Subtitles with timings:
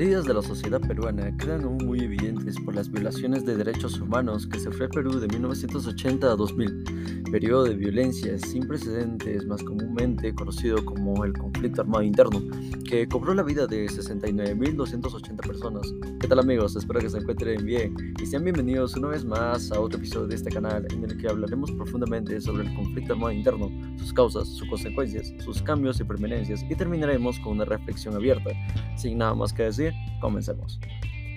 [0.00, 4.00] Las heridas de la sociedad peruana quedan aún muy evidentes por las violaciones de derechos
[4.00, 9.62] humanos que sufrió el Perú de 1980 a 2000, periodo de violencia sin precedentes más
[9.62, 12.42] comúnmente conocido como el conflicto armado interno,
[12.88, 15.86] que cobró la vida de 69.280 personas.
[16.20, 16.74] ¿Qué tal amigos?
[16.76, 20.34] Espero que se encuentren bien y sean bienvenidos una vez más a otro episodio de
[20.34, 24.68] este canal en el que hablaremos profundamente sobre el conflicto armado interno, sus causas, sus
[24.68, 28.50] consecuencias, sus cambios y permanencias y terminaremos con una reflexión abierta,
[28.96, 30.80] sin nada más que decir, comencemos.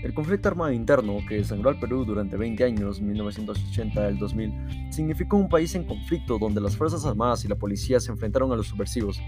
[0.03, 5.37] El conflicto armado interno que sangró al Perú durante 20 años, 1980 al 2000, significó
[5.37, 8.67] un país en conflicto donde las Fuerzas Armadas y la policía se enfrentaron a los
[8.67, 9.21] subversivos.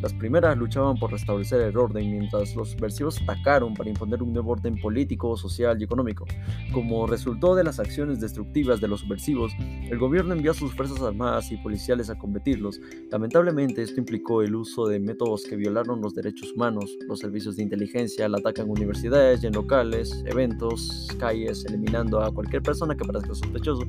[0.00, 4.52] Las primeras luchaban por restablecer el orden mientras los subversivos atacaron para imponer un nuevo
[4.52, 6.26] orden político, social y económico.
[6.72, 11.00] Como resultado de las acciones destructivas de los subversivos, el gobierno envió a sus Fuerzas
[11.00, 12.80] Armadas y policiales a combatirlos.
[13.10, 17.64] Lamentablemente esto implicó el uso de métodos que violaron los derechos humanos, los servicios de
[17.64, 23.04] inteligencia, el ataque en universidades y en locales, eventos, calles, eliminando a cualquier persona que
[23.04, 23.84] parezca sospechoso,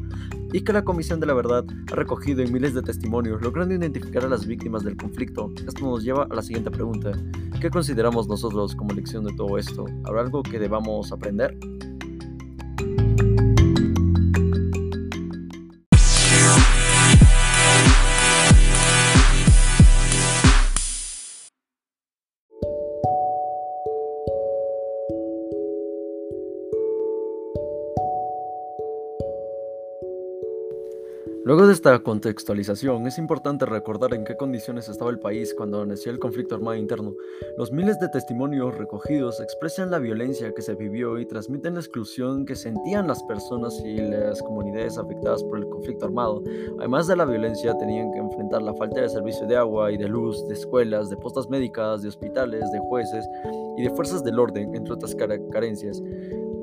[0.53, 4.25] y que la Comisión de la Verdad ha recogido en miles de testimonios, logrando identificar
[4.25, 5.51] a las víctimas del conflicto.
[5.67, 7.11] Esto nos lleva a la siguiente pregunta.
[7.59, 9.85] ¿Qué consideramos nosotros como lección de todo esto?
[10.03, 11.57] ¿Habrá algo que debamos aprender?
[31.81, 36.53] Esta contextualización, es importante recordar en qué condiciones estaba el país cuando nació el conflicto
[36.53, 37.15] armado interno.
[37.57, 42.45] Los miles de testimonios recogidos expresan la violencia que se vivió y transmiten la exclusión
[42.45, 46.43] que sentían las personas y las comunidades afectadas por el conflicto armado.
[46.77, 50.07] Además de la violencia, tenían que enfrentar la falta de servicio de agua y de
[50.07, 53.27] luz, de escuelas, de postas médicas, de hospitales, de jueces
[53.75, 55.99] y de fuerzas del orden, entre otras carencias.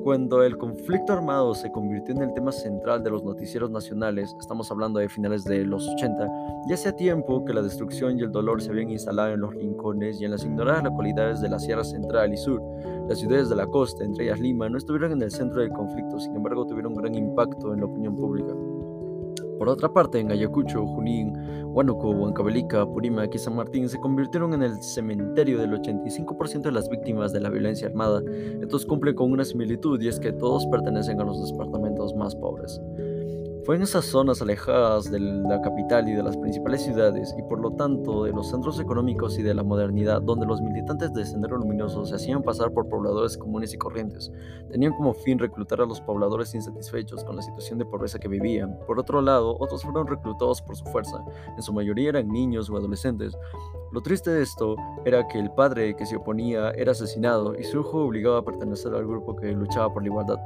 [0.03, 4.71] Cuando el conflicto armado se convirtió en el tema central de los noticieros nacionales, estamos
[4.71, 6.27] hablando de finales de los 80,
[6.67, 10.21] ya hacía tiempo que la destrucción y el dolor se habían instalado en los rincones
[10.21, 12.61] y en las ignoradas localidades de la Sierra Central y Sur.
[13.09, 16.19] Las ciudades de la costa, entre ellas Lima, no estuvieron en el centro del conflicto,
[16.19, 18.53] sin embargo tuvieron un gran impacto en la opinión pública.
[19.59, 24.63] Por otra parte, en Ayacucho, Junín, Huánuco, Huancavelica, Purímac y San Martín se convirtieron en
[24.63, 28.21] el cementerio del 85% de las víctimas de la violencia armada.
[28.61, 32.81] Estos cumplen con una similitud y es que todos pertenecen a los departamentos más pobres.
[33.69, 37.59] Fue en esas zonas alejadas de la capital y de las principales ciudades, y por
[37.59, 41.55] lo tanto de los centros económicos y de la modernidad, donde los militantes de Sendero
[41.55, 44.31] Luminoso se hacían pasar por pobladores comunes y corrientes.
[44.71, 48.75] Tenían como fin reclutar a los pobladores insatisfechos con la situación de pobreza que vivían.
[48.87, 51.23] Por otro lado, otros fueron reclutados por su fuerza,
[51.55, 53.37] en su mayoría eran niños o adolescentes.
[53.91, 57.81] Lo triste de esto era que el padre que se oponía era asesinado y su
[57.81, 60.39] hijo obligado a pertenecer al grupo que luchaba por la igualdad.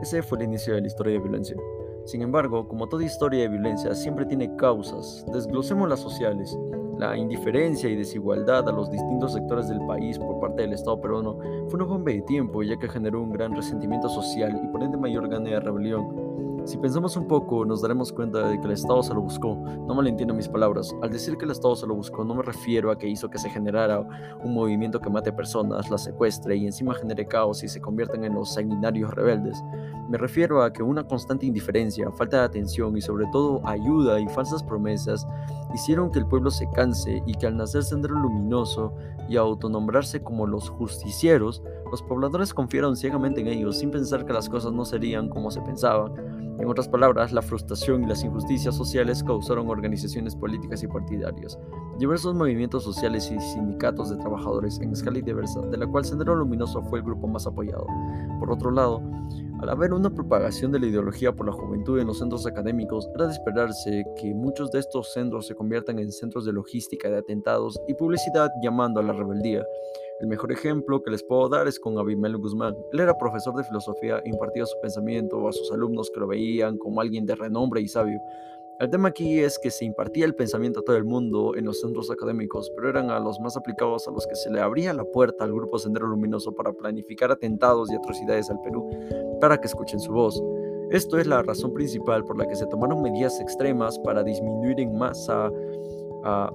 [0.00, 1.56] Ese fue el inicio de la historia de violencia.
[2.04, 6.56] Sin embargo, como toda historia de violencia siempre tiene causas, desglosemos las sociales.
[6.98, 11.38] La indiferencia y desigualdad a los distintos sectores del país por parte del Estado peruano
[11.68, 14.98] fue una bomba de tiempo ya que generó un gran resentimiento social y por ende
[14.98, 16.19] mayor gana de rebelión.
[16.64, 19.56] Si pensamos un poco, nos daremos cuenta de que el Estado se lo buscó.
[19.56, 20.94] No malentiendo mis palabras.
[21.02, 23.38] Al decir que el Estado se lo buscó, no me refiero a que hizo que
[23.38, 24.00] se generara
[24.44, 28.34] un movimiento que mate personas, las secuestre y encima genere caos y se conviertan en
[28.34, 29.62] los sanguinarios rebeldes.
[30.08, 34.28] Me refiero a que una constante indiferencia, falta de atención y sobre todo ayuda y
[34.28, 35.26] falsas promesas
[35.72, 38.92] hicieron que el pueblo se canse y que al nacer Sendero Luminoso
[39.28, 44.48] y autonombrarse como los justicieros, los pobladores confiaron ciegamente en ellos sin pensar que las
[44.48, 46.10] cosas no serían como se pensaba.
[46.60, 51.58] En otras palabras, la frustración y las injusticias sociales causaron organizaciones políticas y partidarias,
[51.98, 56.82] diversos movimientos sociales y sindicatos de trabajadores en escala diversa, de la cual Sendero Luminoso
[56.82, 57.86] fue el grupo más apoyado.
[58.38, 59.02] Por otro lado,
[59.60, 63.26] al haber una propagación de la ideología por la juventud en los centros académicos, era
[63.26, 67.78] de esperarse que muchos de estos centros se conviertan en centros de logística de atentados
[67.86, 69.62] y publicidad llamando a la rebeldía.
[70.20, 72.74] El mejor ejemplo que les puedo dar es con Abimel Guzmán.
[72.92, 76.78] Él era profesor de filosofía e impartía su pensamiento a sus alumnos que lo veían
[76.78, 78.20] como alguien de renombre y sabio.
[78.80, 81.82] El tema aquí es que se impartía el pensamiento a todo el mundo en los
[81.82, 85.04] centros académicos, pero eran a los más aplicados a los que se le abría la
[85.04, 88.88] puerta al grupo Sendero Luminoso para planificar atentados y atrocidades al Perú,
[89.38, 90.42] para que escuchen su voz.
[90.90, 94.96] Esto es la razón principal por la que se tomaron medidas extremas para disminuir en
[94.96, 95.50] masa
[96.24, 96.50] a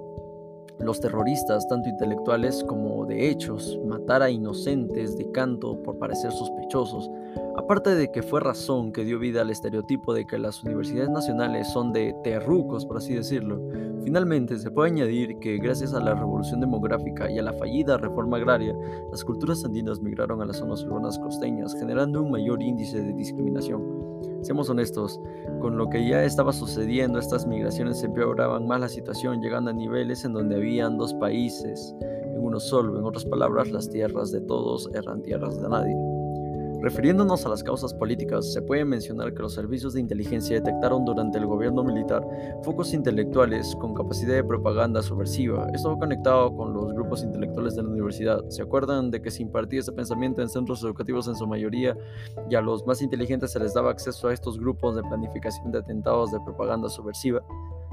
[0.79, 7.07] los terroristas, tanto intelectuales como de hechos, matar a inocentes de canto por parecer sospechosos,
[7.57, 11.71] Aparte de que fue razón que dio vida al estereotipo de que las universidades nacionales
[11.71, 13.61] son de terrucos, por así decirlo,
[14.03, 18.37] finalmente se puede añadir que gracias a la revolución demográfica y a la fallida reforma
[18.37, 18.75] agraria,
[19.09, 23.81] las culturas andinas migraron a las zonas urbanas costeñas, generando un mayor índice de discriminación.
[24.41, 25.19] Seamos honestos,
[25.59, 30.25] con lo que ya estaba sucediendo, estas migraciones empeoraban más la situación, llegando a niveles
[30.25, 32.99] en donde habían dos países en uno solo.
[32.99, 36.14] En otras palabras, las tierras de todos eran tierras de nadie.
[36.85, 41.39] Refiriéndonos a las causas políticas, se puede mencionar que los servicios de inteligencia detectaron durante
[41.39, 42.23] el gobierno militar
[42.61, 45.67] focos intelectuales con capacidad de propaganda subversiva.
[45.73, 48.47] Esto conectado con los grupos intelectuales de la universidad.
[48.49, 51.97] ¿Se acuerdan de que se impartía ese pensamiento en centros educativos en su mayoría
[52.51, 55.79] y a los más inteligentes se les daba acceso a estos grupos de planificación de
[55.79, 57.41] atentados de propaganda subversiva?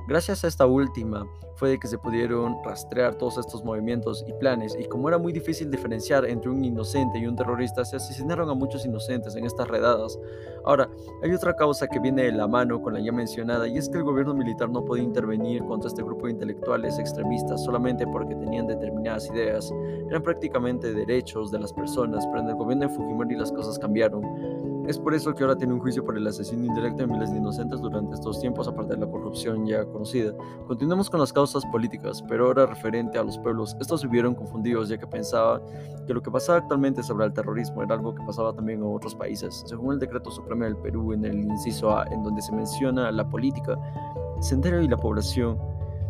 [0.08, 4.76] Gracias a esta última fue de que se pudieron rastrear todos estos movimientos y planes
[4.78, 8.54] y como era muy difícil diferenciar entre un inocente y un terrorista, se asesinaron a
[8.54, 10.18] muchos inocentes en estas redadas.
[10.64, 10.88] Ahora,
[11.22, 13.98] hay otra causa que viene de la mano con la ya mencionada y es que
[13.98, 18.66] el gobierno militar no podía intervenir contra este grupo de intelectuales extremistas solamente porque tenían
[18.66, 19.72] determinadas ideas.
[20.08, 24.71] Eran prácticamente derechos de las personas, pero en el gobierno de Fujimori las cosas cambiaron.
[24.86, 27.38] Es por eso que ahora tiene un juicio por el asesino indirecto de miles de
[27.38, 30.34] inocentes durante estos tiempos, aparte de la corrupción ya conocida.
[30.66, 33.76] Continuemos con las causas políticas, pero ahora referente a los pueblos.
[33.80, 35.62] Estos se vieron confundidos ya que pensaban
[36.06, 39.14] que lo que pasaba actualmente sobre el terrorismo era algo que pasaba también en otros
[39.14, 39.62] países.
[39.66, 43.28] Según el decreto supremo del Perú, en el inciso A, en donde se menciona la
[43.28, 43.78] política,
[44.40, 45.58] sendero y la población,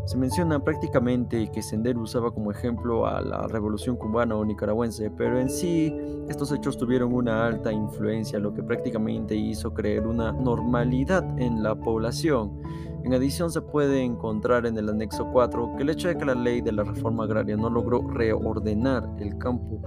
[0.04, 5.38] se menciona prácticamente que Sendero usaba como ejemplo a la revolución cubana o nicaragüense, pero
[5.38, 5.94] en sí
[6.28, 11.74] estos hechos tuvieron una alta influencia, lo que prácticamente hizo creer una normalidad en la
[11.74, 12.60] población.
[13.04, 16.34] En adición se puede encontrar en el anexo 4 que el hecho de que la
[16.34, 19.80] ley de la reforma agraria no logró reordenar el campo,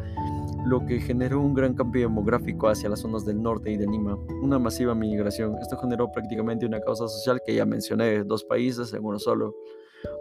[0.65, 4.17] lo que generó un gran cambio demográfico hacia las zonas del norte y de Lima,
[4.41, 5.57] una masiva migración.
[5.61, 9.55] Esto generó prácticamente una causa social que ya mencioné, dos países en uno solo.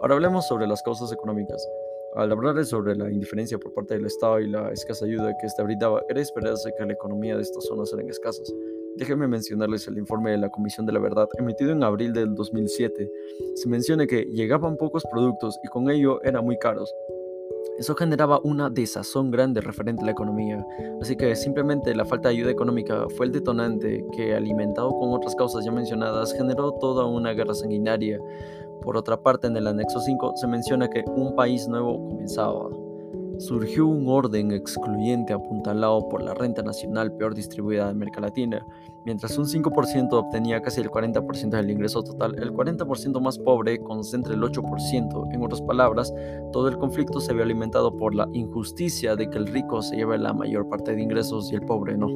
[0.01, 1.67] Ahora hablemos sobre las causas económicas.
[2.15, 5.61] Al hablar sobre la indiferencia por parte del Estado y la escasa ayuda que éste
[5.63, 8.53] brindaba, era esperarse que la economía de estas zonas eran escasas.
[8.95, 13.11] Déjenme mencionarles el informe de la Comisión de la Verdad emitido en abril del 2007.
[13.55, 16.89] Se menciona que llegaban pocos productos y con ello eran muy caros.
[17.77, 20.65] Eso generaba una desazón grande referente a la economía,
[21.01, 25.35] así que simplemente la falta de ayuda económica fue el detonante que, alimentado con otras
[25.35, 28.17] causas ya mencionadas, generó toda una guerra sanguinaria,
[28.81, 32.69] por otra parte, en el anexo 5 se menciona que un país nuevo comenzaba.
[33.37, 38.65] Surgió un orden excluyente apuntalado por la renta nacional peor distribuida de América Latina.
[39.03, 44.33] Mientras un 5% obtenía casi el 40% del ingreso total, el 40% más pobre concentra
[44.33, 45.33] el 8%.
[45.33, 46.13] En otras palabras,
[46.53, 50.17] todo el conflicto se había alimentado por la injusticia de que el rico se lleve
[50.17, 52.07] la mayor parte de ingresos y el pobre no.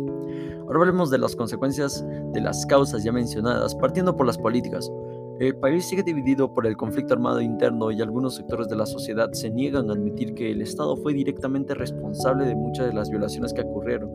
[0.68, 4.90] Ahora hablemos de las consecuencias de las causas ya mencionadas, partiendo por las políticas.
[5.40, 9.32] El país sigue dividido por el conflicto armado interno y algunos sectores de la sociedad
[9.32, 13.54] se niegan a admitir que el Estado fue directamente responsable de muchas de las violaciones
[13.54, 14.12] que ocurrieron.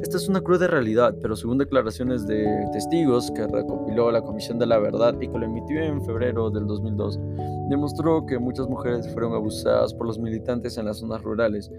[0.00, 4.64] Esta es una cruda realidad, pero según declaraciones de testigos que recopiló la Comisión de
[4.64, 7.20] la Verdad y que lo emitió en febrero del 2002,
[7.68, 11.70] demostró que muchas mujeres fueron abusadas por los militantes en las zonas rurales,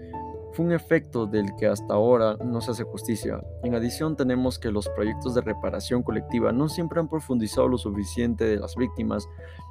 [0.54, 3.42] fue un efecto del que hasta ahora no se hace justicia.
[3.64, 8.44] En adición tenemos que los proyectos de reparación colectiva no siempre han profundizado lo suficiente
[8.44, 9.28] de las víctimas,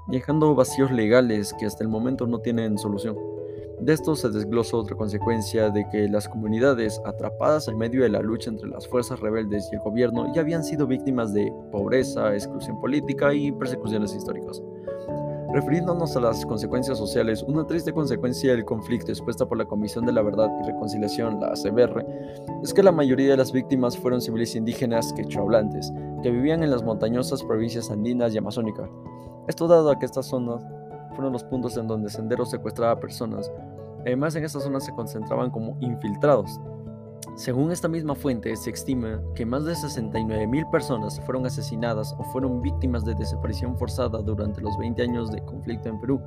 [0.08, 3.16] dejando vacíos legales que hasta el momento no tienen solución.
[3.80, 8.22] De esto se desglosa otra consecuencia de que las comunidades atrapadas en medio de la
[8.22, 12.80] lucha entre las fuerzas rebeldes y el gobierno ya habían sido víctimas de pobreza, exclusión
[12.82, 14.62] política y persecuciones históricas.
[15.54, 20.12] Refiriéndonos a las consecuencias sociales, una triste consecuencia del conflicto expuesta por la Comisión de
[20.12, 22.04] la Verdad y Reconciliación, la ACBR,
[22.64, 25.94] es que la mayoría de las víctimas fueron civiles indígenas quechohablantes,
[26.24, 28.90] que vivían en las montañosas provincias andinas y amazónicas.
[29.48, 30.66] Esto dado a que estas zonas
[31.14, 33.52] fueron los puntos en donde Sendero secuestraba personas.
[34.00, 36.60] Además, en estas zonas se concentraban como infiltrados,
[37.36, 42.62] según esta misma fuente, se estima que más de 69.000 personas fueron asesinadas o fueron
[42.62, 46.22] víctimas de desaparición forzada durante los 20 años de conflicto en Perú.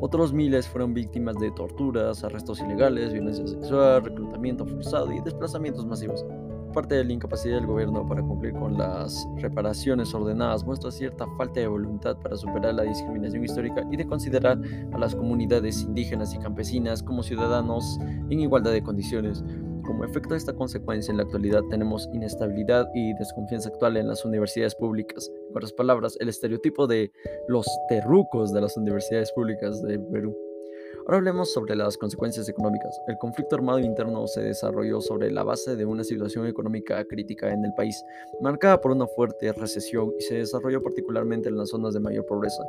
[0.00, 6.24] Otros miles fueron víctimas de torturas, arrestos ilegales, violencia sexual, reclutamiento forzado y desplazamientos masivos.
[6.72, 11.60] Parte de la incapacidad del gobierno para cumplir con las reparaciones ordenadas muestra cierta falta
[11.60, 14.58] de voluntad para superar la discriminación histórica y de considerar
[14.92, 17.98] a las comunidades indígenas y campesinas como ciudadanos
[18.30, 19.44] en igualdad de condiciones.
[19.84, 24.24] Como efecto de esta consecuencia, en la actualidad tenemos inestabilidad y desconfianza actual en las
[24.24, 25.28] universidades públicas.
[25.50, 27.10] En otras palabras, el estereotipo de
[27.48, 30.36] los terrucos de las universidades públicas de Perú.
[31.04, 32.96] Ahora hablemos sobre las consecuencias económicas.
[33.08, 37.64] El conflicto armado interno se desarrolló sobre la base de una situación económica crítica en
[37.64, 38.04] el país,
[38.40, 42.62] marcada por una fuerte recesión y se desarrolló particularmente en las zonas de mayor pobreza.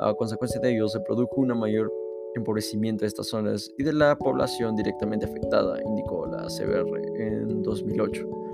[0.00, 1.92] A consecuencia de ello, se produjo un mayor
[2.34, 8.44] empobrecimiento de estas zonas y de la población directamente afectada, indicó la CBR en 2008.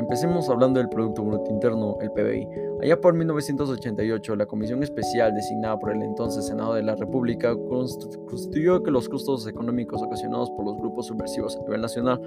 [0.00, 2.48] Empecemos hablando del Producto Bruto Interno, el PBI.
[2.82, 8.82] Allá por 1988, la Comisión Especial designada por el entonces Senado de la República constituyó
[8.82, 12.18] que los costos económicos ocasionados por los grupos subversivos a nivel nacional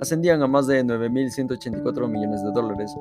[0.00, 2.94] ascendían a más de 9.184 millones de dólares.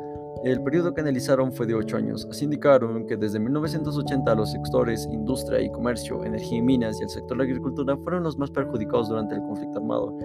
[0.45, 2.25] El periodo que analizaron fue de 8 años.
[2.29, 7.09] Así indicaron que desde 1980 los sectores industria y comercio, energía y minas y el
[7.09, 10.17] sector de la agricultura fueron los más perjudicados durante el conflicto armado.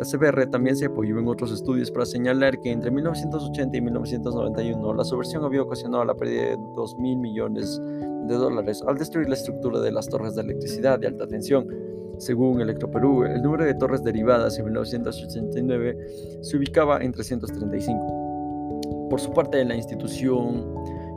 [0.00, 4.94] La CBR también se apoyó en otros estudios para señalar que entre 1980 y 1991
[4.94, 7.78] la subversión había ocasionado la pérdida de 2 mil millones
[8.26, 11.68] de dólares al destruir la estructura de las torres de electricidad de alta tensión.
[12.16, 15.98] Según Electroperú, el número de torres derivadas en 1989
[16.40, 19.08] se ubicaba en 335.
[19.10, 20.64] Por su parte, la institución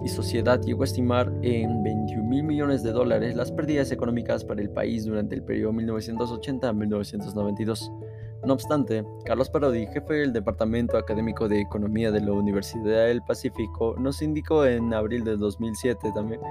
[0.03, 4.61] y sociedad llegó a estimar en 21 mil millones de dólares las pérdidas económicas para
[4.61, 7.89] el país durante el periodo 1980 a 1992.
[8.45, 13.95] No obstante, Carlos Parodi, jefe del Departamento Académico de Economía de la Universidad del Pacífico,
[13.97, 16.41] nos indicó en abril de 2007 también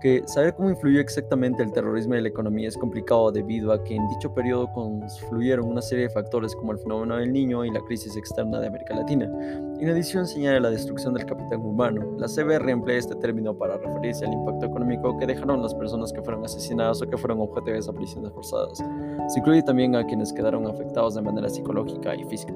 [0.00, 3.94] que saber cómo influyó exactamente el terrorismo en la economía es complicado debido a que
[3.94, 7.80] en dicho periodo confluyeron una serie de factores como el fenómeno del niño y la
[7.80, 9.30] crisis externa de América Latina.
[9.78, 12.16] En adición señala la destrucción del capital humano.
[12.16, 16.22] La CBR emplea este término para referirse al impacto económico que dejaron las personas que
[16.22, 18.78] fueron asesinadas o que fueron objeto de desapariciones forzadas.
[19.28, 22.54] Se incluye también a quienes quedaron afectados de manera psicológica y física.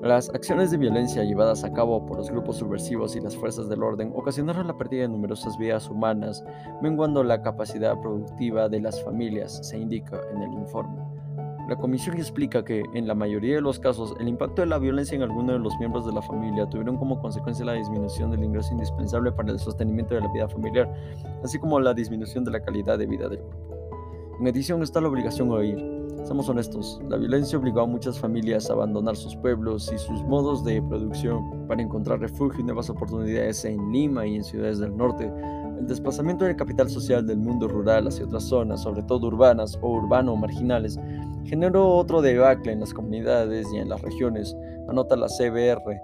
[0.00, 3.82] Las acciones de violencia llevadas a cabo por los grupos subversivos y las fuerzas del
[3.82, 6.44] orden ocasionaron la pérdida de numerosas vidas humanas,
[6.80, 11.13] menguando la capacidad productiva de las familias, se indica en el informe.
[11.68, 15.16] La comisión explica que, en la mayoría de los casos, el impacto de la violencia
[15.16, 18.72] en alguno de los miembros de la familia tuvieron como consecuencia la disminución del ingreso
[18.72, 20.92] indispensable para el sostenimiento de la vida familiar,
[21.42, 24.36] así como la disminución de la calidad de vida del grupo.
[24.40, 25.94] En adición está la obligación a oír,
[26.24, 30.64] Seamos honestos, la violencia obligó a muchas familias a abandonar sus pueblos y sus modos
[30.64, 35.30] de producción para encontrar refugio y nuevas oportunidades en Lima y en ciudades del norte.
[35.78, 39.90] El desplazamiento del capital social del mundo rural hacia otras zonas, sobre todo urbanas o
[39.90, 40.98] urbano marginales,
[41.44, 44.56] generó otro debacle en las comunidades y en las regiones,
[44.88, 46.00] anota la CBR.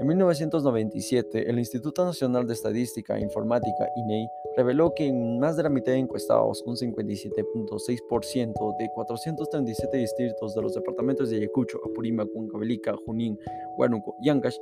[0.00, 5.62] En 1997, el Instituto Nacional de Estadística e Informática, INEI, reveló que en más de
[5.62, 12.28] la mitad de encuestados, un 57.6% de 437 distritos de los departamentos de Ayacucho, Apurímac,
[12.34, 13.38] Huancavelica, Junín,
[13.76, 14.56] Huánuco y Ancash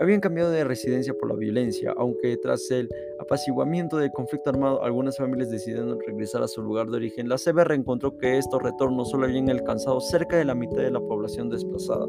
[0.00, 2.88] habían cambiado de residencia por la violencia, aunque tras el
[3.20, 7.74] apaciguamiento del conflicto armado algunas familias decidieron regresar a su lugar de origen, la CBR
[7.74, 12.06] encontró que estos retornos solo habían alcanzado cerca de la mitad de la población desplazada.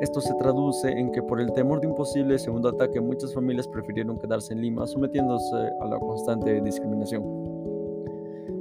[0.00, 3.68] Esto se traduce en que por el temor de un posible segundo ataque muchas familias
[3.68, 7.22] prefirieron quedarse en Lima sometiéndose a la constante discriminación.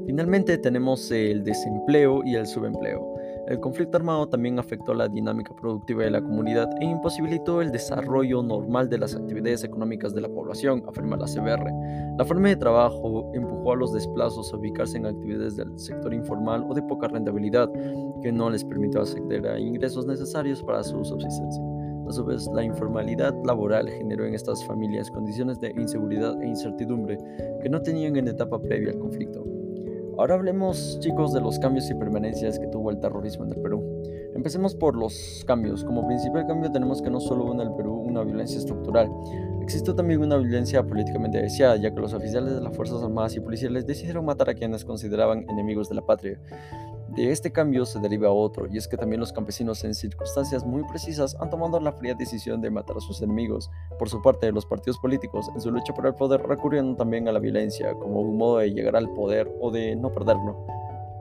[0.06, 3.11] Finalmente tenemos el desempleo y el subempleo.
[3.52, 8.42] El conflicto armado también afectó la dinámica productiva de la comunidad e imposibilitó el desarrollo
[8.42, 11.70] normal de las actividades económicas de la población, afirma la CBR.
[12.18, 16.66] La forma de trabajo empujó a los desplazos a ubicarse en actividades del sector informal
[16.70, 17.70] o de poca rentabilidad,
[18.22, 21.62] que no les permitió acceder a ingresos necesarios para su subsistencia.
[22.08, 27.18] A su vez, la informalidad laboral generó en estas familias condiciones de inseguridad e incertidumbre
[27.62, 29.51] que no tenían en etapa previa al conflicto.
[30.18, 34.04] Ahora hablemos, chicos, de los cambios y permanencias que tuvo el terrorismo en el Perú.
[34.36, 35.84] Empecemos por los cambios.
[35.84, 39.10] Como principal cambio tenemos que no solo hubo en el Perú una violencia estructural,
[39.62, 43.40] Existe también una violencia políticamente deseada, ya que los oficiales de las Fuerzas Armadas y
[43.40, 46.40] Policiales decidieron matar a quienes consideraban enemigos de la patria.
[47.16, 50.84] De este cambio se deriva otro, y es que también los campesinos en circunstancias muy
[50.86, 53.70] precisas han tomado la fría decisión de matar a sus enemigos.
[54.00, 57.34] Por su parte, los partidos políticos, en su lucha por el poder, recurrieron también a
[57.34, 60.66] la violencia como un modo de llegar al poder o de no perderlo.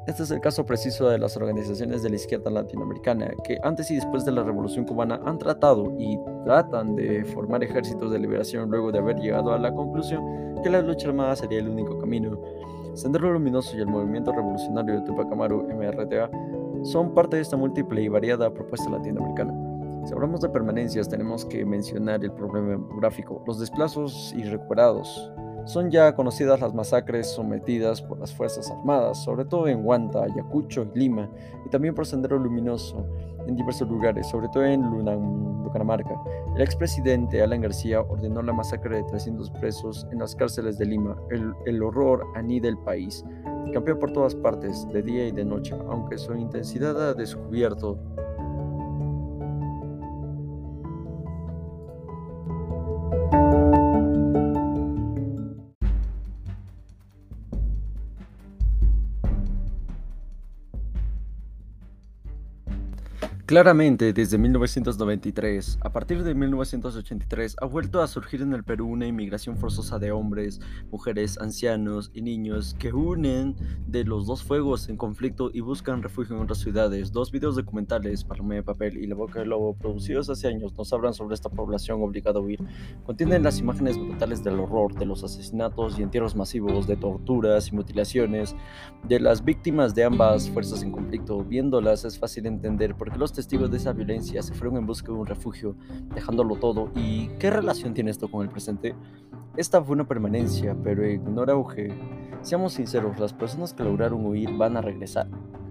[0.06, 3.97] Este es el caso preciso de las organizaciones de la izquierda latinoamericana, que antes y
[3.97, 8.92] después de la Revolución cubana han tratado y tratan de formar ejércitos de liberación luego
[8.92, 10.23] de haber llegado a la conclusión
[10.62, 12.40] que la lucha armada sería el único camino.
[12.94, 16.30] Sendero Luminoso y el Movimiento Revolucionario de Tupac Amaru, MRTA,
[16.82, 19.54] son parte de esta múltiple y variada propuesta latinoamericana.
[20.06, 25.30] Si hablamos de permanencias, tenemos que mencionar el problema demográfico, los desplazos y recuperados.
[25.64, 30.87] Son ya conocidas las masacres sometidas por las Fuerzas Armadas, sobre todo en Huanta, Ayacucho
[30.95, 31.31] y Lima,
[31.67, 33.07] y también por Sendero Luminoso
[33.47, 34.83] en diversos lugares, sobre todo en
[35.62, 36.21] Lucanamarca.
[36.55, 41.17] El expresidente Alan García ordenó la masacre de 300 presos en las cárceles de Lima.
[41.31, 43.25] El, horror anida el país.
[43.73, 47.99] Cambia por todas partes, de día y de noche, aunque su intensidad ha descubierto
[63.50, 69.09] Claramente, desde 1993, a partir de 1983, ha vuelto a surgir en el Perú una
[69.09, 70.61] inmigración forzosa de hombres,
[70.92, 73.57] mujeres, ancianos y niños que unen
[73.88, 77.11] de los dos fuegos en conflicto y buscan refugio en otras ciudades.
[77.11, 80.92] Dos videos documentales, Paloma de Papel y La Boca del Lobo, producidos hace años, nos
[80.92, 82.61] hablan sobre esta población obligada a huir.
[83.02, 87.75] Contienen las imágenes brutales del horror, de los asesinatos y entierros masivos, de torturas y
[87.75, 88.54] mutilaciones,
[89.09, 91.42] de las víctimas de ambas fuerzas en conflicto.
[91.42, 95.06] Viéndolas es fácil entender por qué los testigos de esa violencia se fueron en busca
[95.06, 95.75] de un refugio,
[96.14, 96.90] dejándolo todo.
[96.94, 98.94] ¿Y qué relación tiene esto con el presente?
[99.56, 101.88] Esta fue una permanencia, pero un auge.
[102.42, 105.26] Seamos sinceros, las personas que lograron huir van a regresar.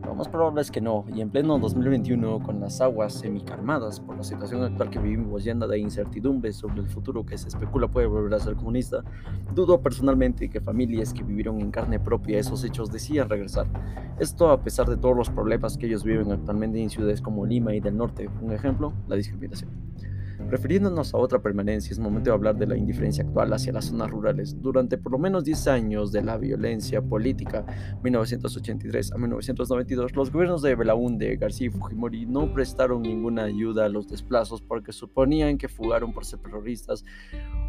[0.10, 4.18] Lo más probable es que no, y en pleno 2021, con las aguas semicarmadas por
[4.18, 8.08] la situación actual que vivimos llena de incertidumbres sobre el futuro que se especula puede
[8.08, 9.04] volver a ser comunista,
[9.54, 13.68] dudo personalmente que familias que vivieron en carne propia esos hechos decidan regresar.
[14.20, 17.59] Esto a pesar de todos los problemas que ellos viven actualmente en ciudades como Lima
[17.68, 19.89] y del norte, un ejemplo, la discriminación.
[20.50, 24.10] Refiriéndonos a otra permanencia, es momento de hablar de la indiferencia actual hacia las zonas
[24.10, 24.60] rurales.
[24.60, 27.64] Durante por lo menos 10 años de la violencia política,
[28.04, 33.90] 1983 a 1992, los gobiernos de Belaúnde, García y Fujimori no prestaron ninguna ayuda a
[33.90, 37.06] los desplazos porque suponían que fugaron por ser terroristas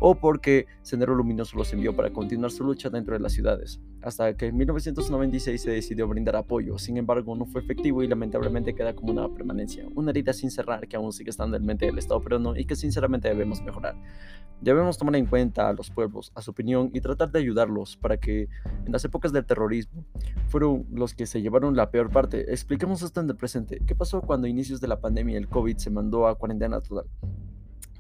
[0.01, 4.37] o porque Sendero Luminoso los envió para continuar su lucha dentro de las ciudades hasta
[4.37, 6.79] que en 1996 se decidió brindar apoyo.
[6.79, 10.89] Sin embargo, no fue efectivo y lamentablemente queda como una permanencia, una herida sin cerrar
[10.89, 13.97] que aún sigue estando en mente del Estado peruano y que sinceramente debemos mejorar.
[14.61, 18.19] Debemos tomar en cuenta a los pueblos, a su opinión y tratar de ayudarlos para
[18.19, 18.49] que
[18.87, 20.05] en las épocas del terrorismo
[20.47, 22.53] fueron los que se llevaron la peor parte.
[22.53, 23.81] Expliquemos esto en el presente.
[23.85, 27.07] ¿Qué pasó cuando a inicios de la pandemia el COVID se mandó a cuarentena total?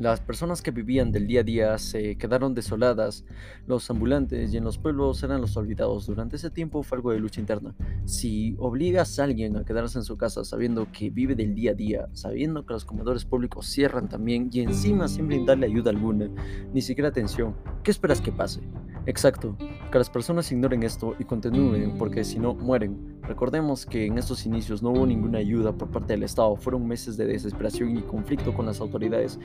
[0.00, 3.26] Las personas que vivían del día a día se quedaron desoladas,
[3.66, 6.06] los ambulantes y en los pueblos eran los olvidados.
[6.06, 7.74] Durante ese tiempo fue algo de lucha interna.
[8.06, 11.74] Si obligas a alguien a quedarse en su casa sabiendo que vive del día a
[11.74, 16.30] día, sabiendo que los comedores públicos cierran también y encima sin brindarle ayuda alguna,
[16.72, 18.62] ni siquiera atención, ¿qué esperas que pase?
[19.04, 19.56] Exacto,
[19.90, 23.20] que las personas ignoren esto y continúen porque si no mueren.
[23.22, 27.16] Recordemos que en estos inicios no hubo ninguna ayuda por parte del Estado, fueron meses
[27.16, 29.38] de desesperación y conflicto con las autoridades.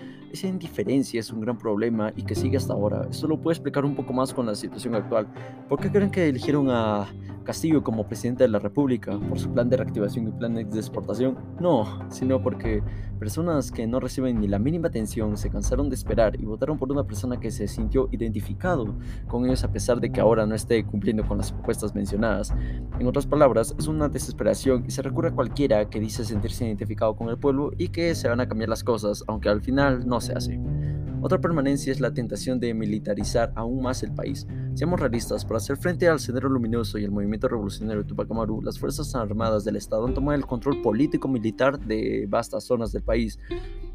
[0.45, 3.07] Esa indiferencia es un gran problema y que sigue hasta ahora.
[3.09, 5.25] Esto lo puedo explicar un poco más con la situación actual.
[5.67, 7.07] ¿Por qué creen que eligieron a
[7.45, 11.37] Castillo como presidente de la República por su plan de reactivación y plan de exportación?
[11.61, 12.83] No, sino porque
[13.19, 16.91] personas que no reciben ni la mínima atención se cansaron de esperar y votaron por
[16.91, 18.95] una persona que se sintió identificado
[19.27, 22.53] con ellos a pesar de que ahora no esté cumpliendo con las propuestas mencionadas.
[22.99, 27.15] En otras palabras, es una desesperación y se recurre a cualquiera que dice sentirse identificado
[27.15, 30.19] con el pueblo y que se van a cambiar las cosas, aunque al final no
[30.19, 30.59] se hace.
[31.25, 34.45] Otra permanencia es la tentación de militarizar aún más el país.
[34.75, 38.61] Seamos realistas, para hacer frente al Sendero Luminoso y el movimiento revolucionario de Tupac Amaru,
[38.61, 43.39] las Fuerzas Armadas del Estado han tomado el control político-militar de vastas zonas del país.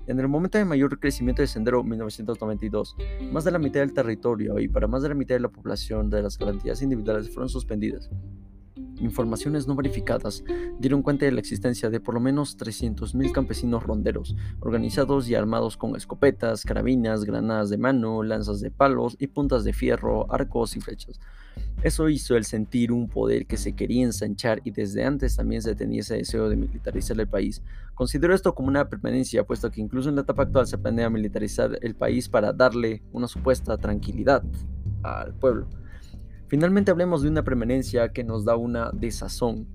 [0.09, 2.97] En el momento de mayor crecimiento del Sendero 1992,
[3.31, 6.11] más de la mitad del territorio y para más de la mitad de la población
[6.11, 8.11] de las garantías individuales fueron suspendidas
[9.01, 10.45] informaciones no verificadas
[10.79, 15.77] dieron cuenta de la existencia de por lo menos 300.000 campesinos ronderos, organizados y armados
[15.77, 20.81] con escopetas, carabinas, granadas de mano, lanzas de palos y puntas de fierro, arcos y
[20.81, 21.21] flechas.
[21.83, 25.75] Eso hizo el sentir un poder que se quería ensanchar y desde antes también se
[25.75, 27.63] tenía ese deseo de militarizar el país.
[27.95, 31.79] Considero esto como una permanencia, puesto que incluso en la etapa actual se planea militarizar
[31.81, 34.43] el país para darle una supuesta tranquilidad
[35.03, 35.69] al pueblo.
[36.51, 39.69] Finalmente hablemos de una preeminencia que nos da una desazón,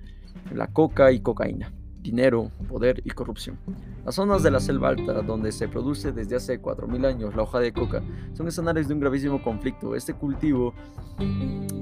[0.53, 1.71] la coca y cocaína,
[2.05, 3.57] dinero, poder y corrupción.
[4.05, 7.59] Las zonas de la selva alta, donde se produce desde hace 4.000 años la hoja
[7.59, 9.95] de coca, son escenarios de un gravísimo conflicto.
[9.95, 10.75] Este cultivo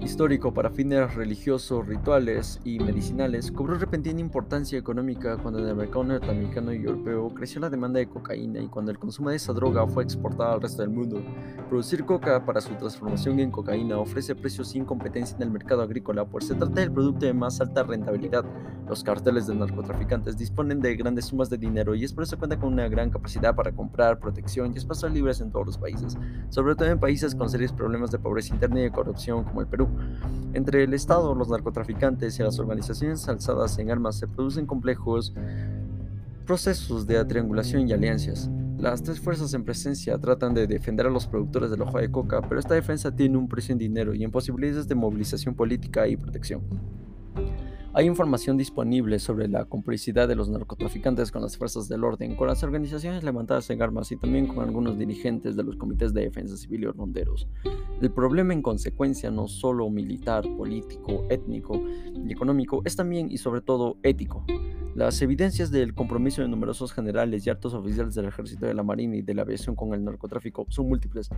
[0.02, 6.04] histórico para fines religiosos, rituales y medicinales cobró repentina importancia económica cuando en el mercado
[6.04, 9.86] norteamericano y europeo creció la demanda de cocaína y cuando el consumo de esa droga
[9.88, 11.22] fue exportada al resto del mundo.
[11.68, 16.26] Producir coca para su transformación en cocaína ofrece precios sin competencia en el mercado agrícola,
[16.26, 18.46] pues se trata del producto de más alta rentabilidad.
[18.88, 19.56] Los carteles de
[20.14, 23.10] narcotraficantes disponen de grandes sumas de dinero y es por eso cuenta con una gran
[23.10, 26.18] capacidad para comprar protección y espacios libres en todos los países,
[26.50, 29.68] sobre todo en países con serios problemas de pobreza interna y de corrupción como el
[29.68, 29.88] Perú.
[30.54, 35.34] Entre el Estado, los narcotraficantes y las organizaciones alzadas en armas se producen complejos
[36.46, 38.50] procesos de triangulación y alianzas.
[38.78, 42.42] Las tres fuerzas en presencia tratan de defender a los productores de hoja de coca,
[42.42, 46.18] pero esta defensa tiene un precio en dinero y en posibilidades de movilización política y
[46.18, 46.62] protección.
[47.96, 52.48] Hay información disponible sobre la complicidad de los narcotraficantes con las fuerzas del orden, con
[52.48, 56.58] las organizaciones levantadas en armas y también con algunos dirigentes de los comités de defensa
[56.58, 57.48] civil y ronderos.
[58.02, 61.80] El problema en consecuencia no solo militar, político, étnico
[62.26, 64.44] y económico, es también y sobre todo ético.
[64.96, 69.18] Las evidencias del compromiso de numerosos generales y altos oficiales del ejército de la marina
[69.18, 71.30] y de la aviación con el narcotráfico son múltiples.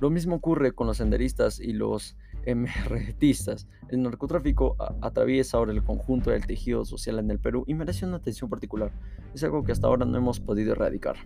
[0.00, 3.68] Lo mismo ocurre con los senderistas y los MRTistas.
[3.88, 8.16] El narcotráfico atraviesa ahora el conjunto del tejido social en el Perú y merece una
[8.16, 8.92] atención particular.
[9.34, 11.16] Es algo que hasta ahora no hemos podido erradicar.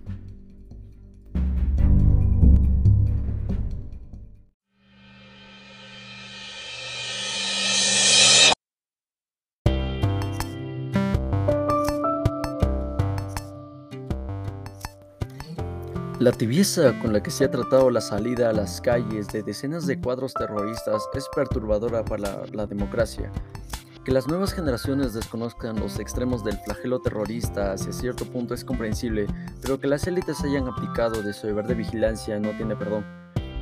[16.19, 19.87] La tibieza con la que se ha tratado la salida a las calles de decenas
[19.87, 23.31] de cuadros terroristas es perturbadora para la, democracia.
[24.05, 29.29] Que las nuevas generaciones desconozcan los extremos del flagelo terrorista hacia cierto punto es comprensible,
[29.63, 33.05] pero que las élites hayan aplicado de su deber de vigilancia no tiene perdón.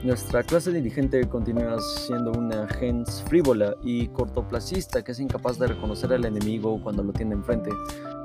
[0.02, 6.12] Nuestra clase dirigente continúa siendo una gens frívola y cortoplacista que es incapaz de reconocer
[6.12, 7.70] al enemigo cuando lo tiene enfrente.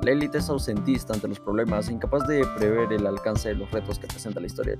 [0.02, 3.98] La élite es ausentista ante los problemas, incapaz de prever el alcance de los retos
[3.98, 4.78] que presenta la historia.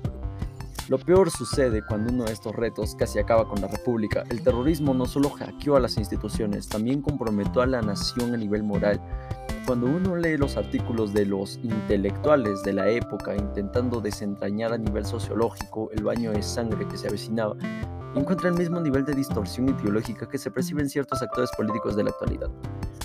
[0.89, 4.23] Lo peor sucede cuando uno de estos retos casi acaba con la República.
[4.29, 8.63] El terrorismo no solo hackeó a las instituciones, también comprometió a la nación a nivel
[8.63, 9.01] moral
[9.65, 15.05] cuando uno lee los artículos de los intelectuales de la época intentando desentrañar a nivel
[15.05, 17.55] sociológico el baño de sangre que se avecinaba,
[18.15, 22.03] encuentra el mismo nivel de distorsión ideológica que se percibe en ciertos actores políticos de
[22.03, 22.49] la actualidad.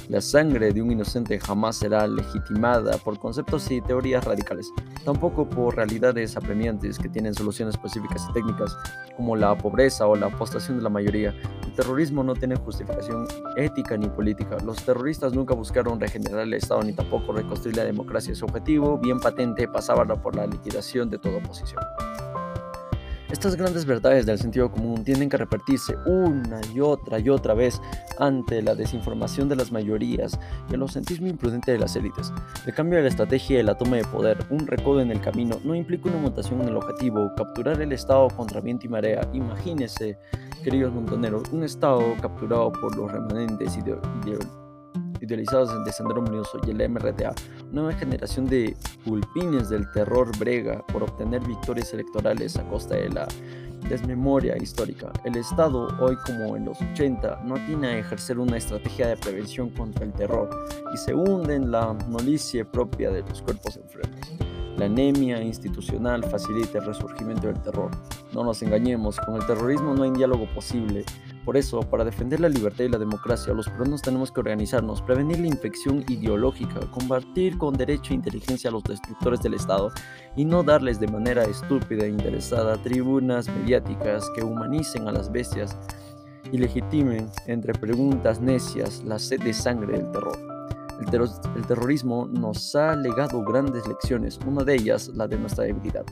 [0.08, 4.72] La sangre de un inocente jamás será legitimada por conceptos y teorías radicales,
[5.04, 8.74] tampoco por realidades apremiantes que tienen soluciones específicas y técnicas,
[9.16, 11.34] como la pobreza o la apostación de la mayoría.
[11.62, 14.56] El terrorismo no tiene justificación ética ni política.
[14.64, 18.34] Los terroristas nunca buscaron regenerar el Estado ni tampoco reconstruir la democracia.
[18.34, 21.82] Su objetivo, bien patente, pasaba por la liquidación de toda oposición.
[23.30, 27.78] Estas grandes verdades del sentido común tienen que repetirse una y otra y otra vez
[28.18, 30.38] ante la desinformación de las mayorías
[30.70, 32.32] y el ausentismo imprudente de las élites.
[32.66, 35.60] El cambio de la estrategia de la toma de poder, un recodo en el camino,
[35.62, 39.20] no implica una mutación en el objetivo, capturar el Estado contra viento y marea.
[39.34, 40.18] Imagínense,
[40.64, 44.67] queridos montoneros, un Estado capturado por los remanentes ideológicos
[45.20, 47.34] idealizados de Sendero Luminoso y el MRTA,
[47.72, 53.28] nueva generación de pulpines del terror brega por obtener victorias electorales a costa de la
[53.88, 55.12] desmemoria histórica.
[55.24, 59.70] El Estado, hoy como en los 80, no tiene a ejercer una estrategia de prevención
[59.70, 60.50] contra el terror
[60.92, 64.20] y se hunde en la molicie propia de los cuerpos enfermos.
[64.76, 67.90] La anemia institucional facilita el resurgimiento del terror.
[68.32, 71.04] No nos engañemos, con el terrorismo no hay diálogo posible.
[71.48, 75.40] Por eso, para defender la libertad y la democracia, los peruanos tenemos que organizarnos, prevenir
[75.40, 79.90] la infección ideológica, combatir con derecho e inteligencia a los destructores del Estado
[80.36, 85.74] y no darles de manera estúpida e interesada tribunas mediáticas que humanicen a las bestias
[86.52, 90.36] y legitimen entre preguntas necias la sed de sangre del terror.
[91.00, 96.04] El, terrorismo nos ha legado grandes lecciones, una de ellas la de nuestra debilidad.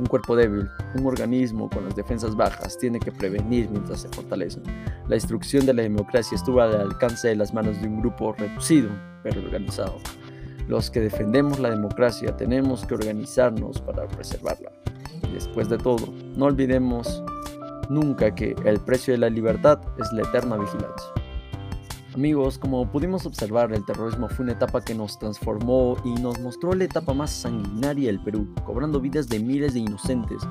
[0.00, 4.62] Un cuerpo débil, un organismo con las defensas bajas, tiene que prevenir mientras se fortalecen.
[5.06, 8.88] La destrucción de la democracia estuvo al alcance de las manos de un grupo reducido,
[9.22, 9.98] pero organizado.
[10.68, 14.72] Los que defendemos la democracia tenemos que organizarnos para preservarla.
[15.34, 17.22] Después de todo, no olvidemos
[17.90, 21.19] nunca que el precio de la libertad es la eterna vigilancia.
[22.20, 26.74] Amigos, como pudimos observar, el terrorismo fue una etapa que nos transformó y nos mostró
[26.74, 30.42] la etapa más sanguinaria del Perú, cobrando vidas de miles de inocentes.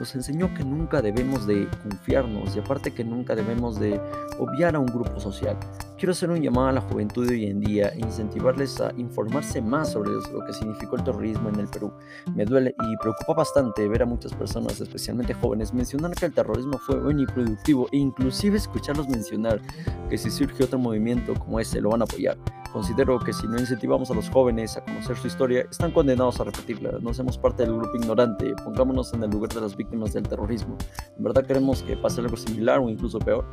[0.00, 4.00] Nos enseñó que nunca debemos de confiarnos y aparte que nunca debemos de
[4.38, 5.58] obviar a un grupo social.
[5.98, 9.60] Quiero hacer un llamado a la juventud de hoy en día e incentivarles a informarse
[9.60, 11.92] más sobre lo que significó el terrorismo en el Perú.
[12.36, 16.78] Me duele y preocupa bastante ver a muchas personas, especialmente jóvenes, mencionar que el terrorismo
[16.78, 19.60] fue bueno y productivo e inclusive escucharlos mencionar
[20.08, 22.38] que si surge otro movimiento como ese lo van a apoyar.
[22.72, 26.44] Considero que si no incentivamos a los jóvenes a conocer su historia, están condenados a
[26.44, 26.98] repetirla.
[27.00, 30.76] No seamos parte del grupo ignorante, pongámonos en el lugar de las víctimas del terrorismo.
[31.16, 33.44] ¿En verdad queremos que pase algo similar o incluso peor?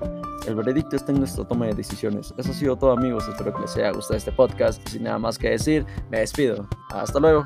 [0.48, 2.34] El veredicto está en nuestra toma de decisiones.
[2.38, 5.38] Eso ha sido todo amigos, espero que les haya gustado este podcast sin nada más
[5.38, 6.68] que decir, me despido.
[6.90, 7.44] Hasta luego.